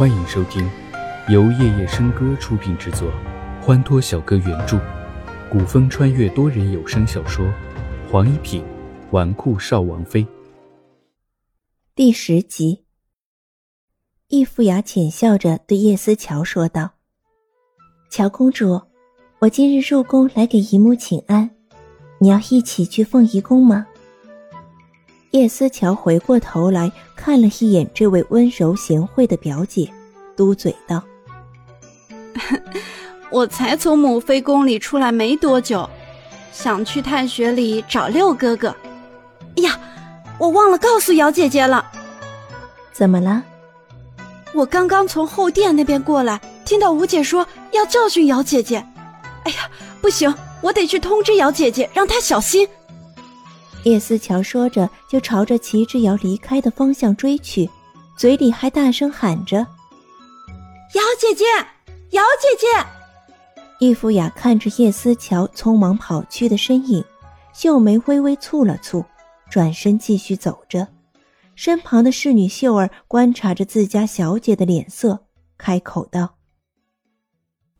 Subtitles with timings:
[0.00, 0.66] 欢迎收听
[1.28, 3.12] 由夜夜笙歌出品制作，
[3.60, 4.80] 欢脱小哥原著，
[5.52, 7.44] 古风穿越多人有声小说
[8.10, 8.64] 《黄一品
[9.10, 10.24] 纨绔少王妃》
[11.94, 12.86] 第十集。
[14.28, 16.92] 易富雅浅笑着对叶思乔说道
[18.10, 18.80] ：“乔公主，
[19.40, 21.50] 我今日入宫来给姨母请安，
[22.20, 23.86] 你要一起去凤仪宫吗？”
[25.30, 29.88] 叶思乔回过头来看了一眼这位温柔贤惠的表姐，
[30.36, 31.00] 嘟嘴道
[33.30, 35.88] ：“我才从母妃宫里出来没多久，
[36.52, 38.74] 想去太学里找六哥哥。
[39.56, 39.78] 哎呀，
[40.36, 41.86] 我忘了告诉姚姐姐了。
[42.92, 43.44] 怎么了？”
[44.52, 48.84] 我刚刚从后殿那边过来，听到吴姐说要教训姚姐姐。
[49.44, 52.68] 哎呀，不行，我得去通知姚姐姐，让她小心。
[53.84, 57.68] 叶思乔说着，就朝着齐之遥离开的方向追去，
[58.16, 59.58] 嘴里还大声喊着
[60.94, 61.44] ：“姚姐姐，
[62.10, 62.66] 姚姐姐！”
[63.80, 67.02] 易福雅看着叶思乔匆忙跑去的身影，
[67.54, 69.02] 秀眉微微蹙了蹙，
[69.48, 70.86] 转身继续走着。
[71.54, 76.36] 身旁的侍女秀儿观察着自家小姐的脸色，开口道：“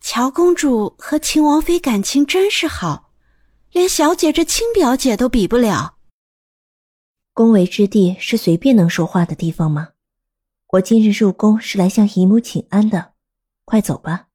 [0.00, 3.09] 乔公主和秦王妃感情真是好，
[3.80, 5.96] 连小姐这亲表姐都比不了。
[7.32, 9.92] 宫闱之地是随便能说话的地方吗？
[10.72, 13.14] 我今日入宫是来向姨母请安的，
[13.64, 14.26] 快走吧。”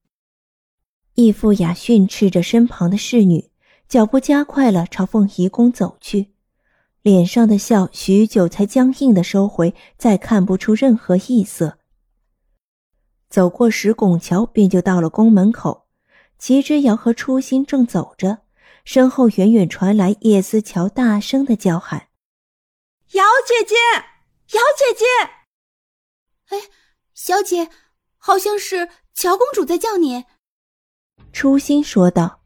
[1.14, 3.52] 易富雅训斥着身旁的侍女，
[3.88, 6.34] 脚步加快了，朝凤仪宫走去。
[7.04, 11.78] 脸上的笑许久才僵硬的收回，再看不出任何异色。
[13.30, 15.86] 走过石拱桥，便就到了宫门口。
[16.40, 18.40] 齐之遥和初心正走着，
[18.86, 22.08] 身后远远传来叶思乔大声的叫喊
[23.12, 23.76] ：“姚姐姐，
[24.56, 25.06] 姚姐姐！”
[26.56, 26.70] 哎，
[27.14, 27.70] 小姐，
[28.18, 30.24] 好像是乔公主在叫你。”
[31.34, 32.42] 初心说道。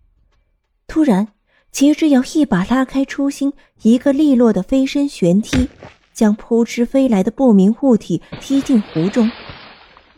[0.87, 1.33] 突然。
[1.71, 5.69] 齐之遥一把拉开初心，一个利落的飞身旋踢，
[6.15, 9.29] 将扑哧飞来的不明物体踢进湖中。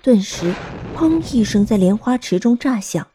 [0.01, 0.55] 顿时，
[0.95, 3.05] 砰一声在莲花池中炸响，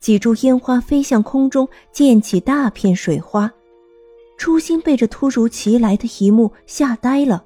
[0.00, 3.50] 几株烟花飞向空中，溅起大片水花。
[4.38, 7.42] 初心被这突如其来的一幕吓呆了，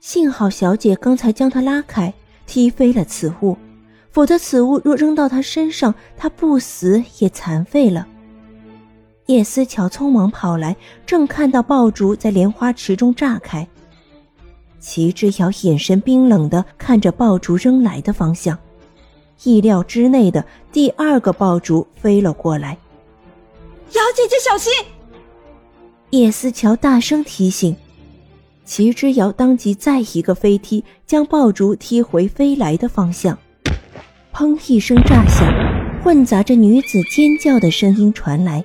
[0.00, 2.12] 幸好小姐刚才将他拉开，
[2.46, 3.56] 踢飞了此物，
[4.10, 8.06] 否则此物若扔到他身上，他不死也残废了。
[9.26, 10.76] 叶思乔匆忙跑来，
[11.06, 13.66] 正看到爆竹在莲花池中炸开。
[14.80, 18.58] 齐之遥眼神冰冷的看着爆竹扔来的方向，
[19.44, 22.76] 意料之内的第二个爆竹飞了过来。
[23.92, 24.72] 姚姐姐小心！
[26.10, 27.76] 叶思乔大声提醒。
[28.64, 33.38] 齐之遥当即再一个飞踢，将爆竹踢回飞来的方向。
[34.32, 35.46] 砰一声炸响，
[36.02, 38.64] 混杂着女子尖叫的声音传来。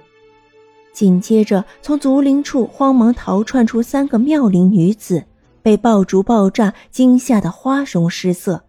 [0.93, 5.25] 紧接着，从竹林处慌忙逃窜出三个妙龄女子，
[5.61, 8.63] 被爆竹爆炸惊吓得花容失色。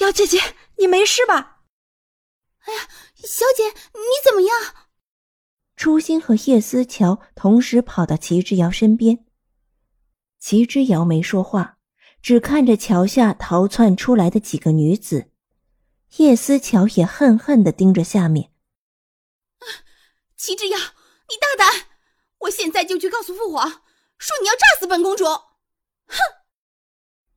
[0.00, 0.38] 姚姐姐，
[0.78, 1.62] 你没事吧？
[2.60, 4.88] 哎呀，小姐，你怎么样？
[5.76, 9.26] 初心和叶思乔同时跑到齐之遥身边。
[10.38, 11.78] 齐之遥没说话，
[12.22, 15.30] 只看着桥下逃窜出来的几个女子。
[16.16, 18.52] 叶思乔也恨恨的盯着下面。
[20.36, 21.88] 齐之遥，你大胆！
[22.40, 23.68] 我现在就去告诉父皇，
[24.18, 25.24] 说你要炸死本公主！
[25.24, 26.18] 哼！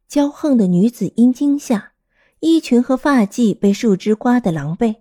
[0.10, 1.94] 骄横的女子因惊吓，
[2.46, 4.98] 衣裙和发髻被树枝刮得狼狈。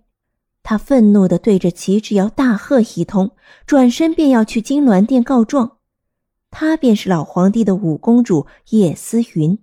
[0.63, 3.35] 她愤怒地对着齐之尧大喝一通，
[3.67, 5.77] 转身便要去金銮殿告状。
[6.49, 9.59] 她便是老皇帝的五公主叶思云。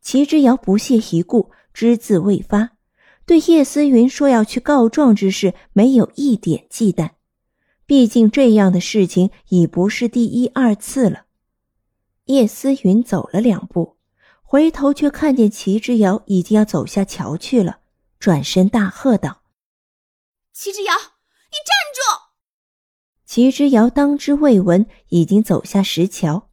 [0.00, 2.70] 齐之遥不屑一顾，只字未发，
[3.26, 7.10] 对叶思云说要去告状之事没有一点忌惮。
[7.86, 11.26] 毕竟这样的事情已不是第一二次了。
[12.24, 13.94] 叶思云走了两步，
[14.52, 17.80] 回头却看见齐之遥已经要走下桥去了，
[18.18, 19.44] 转身大喝道
[20.52, 22.02] ：“齐之遥，你站住！”
[23.24, 26.50] 齐之遥当之未闻，已经走下石桥。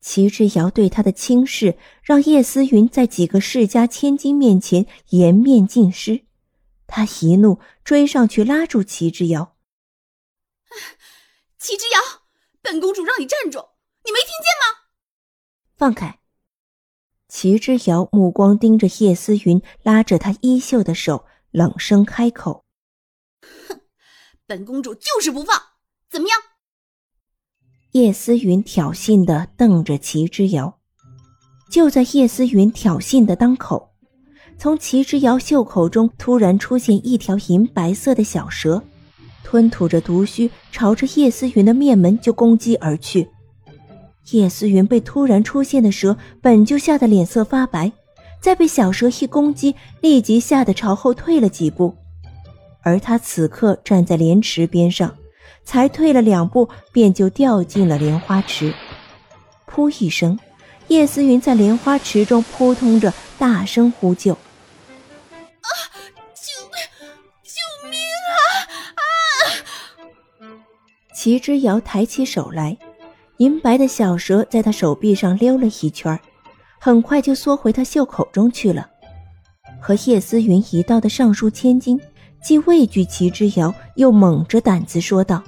[0.00, 6.26] 齐之遥对他的轻视，让叶思云在几个世家千金面前颜面尽失。
[6.88, 9.56] 他一怒，追上去拉住齐之遥。
[11.56, 12.00] 齐之遥，
[12.60, 13.58] 本公主让你站住，
[14.04, 14.88] 你没听见吗？
[15.76, 16.18] 放开！
[17.34, 22.62] 齐之遥目光盯着叶思云拉着他衣袖的手，冷声开口
[23.68, 23.80] ：“哼，
[24.46, 25.58] 本公主就是不放，
[26.10, 26.38] 怎么样？”
[27.92, 30.78] 叶思云挑衅的瞪着齐之遥，
[31.70, 33.94] 就在叶思云挑衅的当口，
[34.58, 38.84] 从齐之遥袖口中突然出现一条银白色的小蛇，
[39.42, 43.30] 吞吐着毒须，朝着叶思云的面门就攻击而去。
[44.30, 47.92] 叶思云被突然出现的蛇本就吓得脸色发白，
[48.40, 51.96] 再被小蛇一攻击，立即吓得朝后退了几步。
[52.82, 55.16] 而他此刻站在莲池边上，
[55.64, 58.72] 才退了两步，便就掉进了莲花池。
[59.68, 60.38] 噗一声。
[60.88, 65.68] 叶思云在莲花池中扑通着，大声呼救：“啊！
[66.34, 67.08] 救命！
[67.42, 67.98] 救命
[68.28, 68.42] 啊！
[68.98, 70.58] 啊！”
[71.14, 72.76] 齐之遥抬起手来，
[73.42, 76.16] 银白的小蛇在他手臂上溜了一圈，
[76.78, 78.88] 很快就缩回他袖口中去了。
[79.80, 82.00] 和叶思云一道的上书千金，
[82.40, 85.42] 既畏惧齐之遥，又猛着胆子说道：“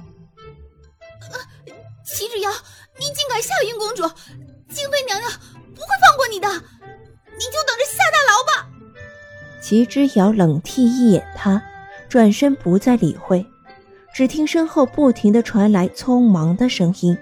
[2.03, 2.51] 齐之遥，
[2.99, 4.03] 你竟敢吓云公主！”
[4.67, 5.31] 静妃娘娘
[5.73, 8.69] 不会放过你的，你就等着下大牢吧。
[9.61, 11.63] 齐之遥冷剔一眼他，
[12.09, 13.45] 转身不再理会。
[14.13, 17.17] 只听身后不停的传来匆忙的声音：“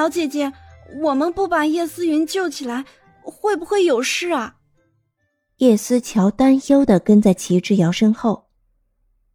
[0.00, 0.50] 瑶姐姐，
[1.02, 2.86] 我们不把叶思云救起来，
[3.22, 4.56] 会不会有事啊？
[5.58, 8.48] 叶思乔担忧的跟在齐之遥身后。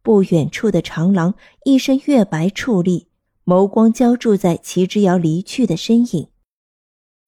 [0.02, 3.08] 不远处的长廊，一身月白矗立，
[3.44, 6.30] 眸光浇注在齐之遥离去的身影。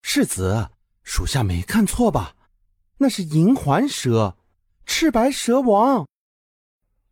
[0.02, 0.70] 世子，
[1.05, 2.34] 属下没看错吧？
[2.99, 4.37] 那是银环蛇，
[4.84, 6.08] 赤白蛇王。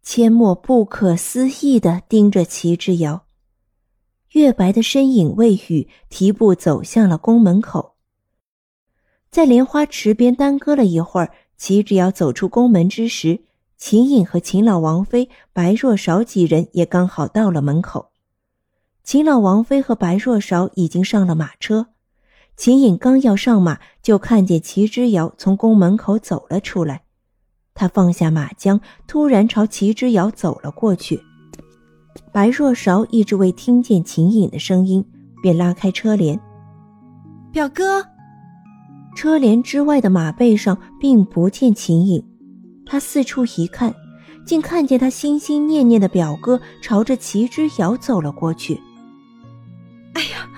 [0.05, 3.26] 阡陌不可思议的盯着齐之遥，
[4.37, 7.95] 月白的身影未语，提步走向了宫门口。
[9.31, 13.45] 在莲花池边耽搁了一会儿，齐之遥走出宫门之时。
[13.79, 18.11] 秦颖和秦老王妃、白若韶几人也刚好到了门口。
[19.03, 21.87] 秦老王妃和白若韶已经上了马车，
[22.59, 27.05] 秦颖刚要上马，就看见齐之遥从宫门口走了出来。
[27.73, 31.23] 他放下马缰，突然朝齐之遥走了过去。
[32.33, 35.05] 白若韶一直未听见秦颖的声音，
[35.43, 36.39] 便拉开车帘。
[37.53, 38.05] 表哥，
[39.17, 42.23] 车帘之外的马背上并不见秦颖。
[42.85, 43.95] 他四处一看，
[44.45, 48.81] 竟看见他心心念念的表哥朝着齐之遥走了过去。
[50.13, 50.49] 哎呀，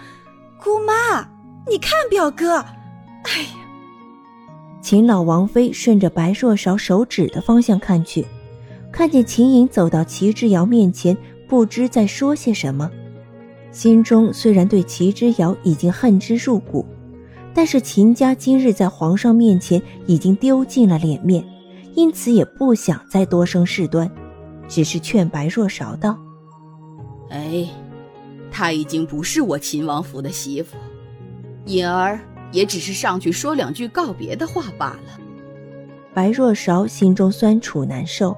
[0.62, 1.20] 姑妈，
[1.70, 2.56] 你看表哥！
[2.56, 3.48] 哎呀，
[4.82, 8.26] 秦老王妃顺着白若韶手指的方向看去，
[8.92, 11.16] 看见秦颖走到齐之遥面前，
[11.48, 12.90] 不知在说些什么。
[13.72, 16.86] 心中虽然对齐之遥已经恨之入骨，
[17.54, 21.44] 但是秦家今日在皇上面前已经丢尽了脸面。
[21.94, 24.08] 因此也不想再多生事端，
[24.68, 26.16] 只是劝白若韶道
[27.30, 27.66] ：“哎，
[28.52, 30.76] 她已经不是我秦王府的媳妇，
[31.64, 32.20] 颖儿
[32.52, 35.20] 也只是上去说两句告别的话罢了。”
[36.14, 38.36] 白若韶心中酸楚难受，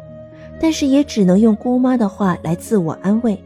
[0.60, 3.36] 但是也只能用姑妈的话来自我安慰。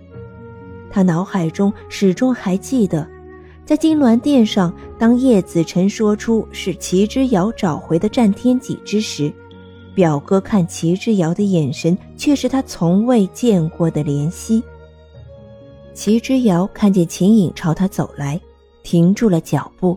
[0.91, 3.09] 她脑海中始终还记得，
[3.65, 9.33] 在金銮殿上，当叶子辰说出是齐之遥找回的战天戟之时。
[9.95, 14.61] 表哥看齐之遥的眼神，却是他从未见过的怜惜。
[15.93, 18.41] 齐之遥看见秦颖朝他走来，
[18.83, 19.97] 停住了脚步。